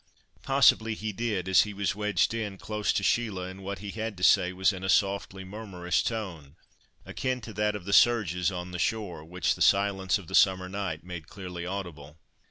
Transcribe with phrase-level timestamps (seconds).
[0.41, 4.17] Possibly he did, as he was wedged in, close to Sheila, and what he had
[4.17, 6.55] to say was in a softly, murmurous tone;
[7.05, 10.67] akin to that of the surges on the shore, which the silence of the summer
[10.67, 12.17] night made clearly audible.